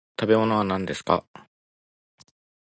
[0.17, 1.27] 好きな食べ物は何ですか？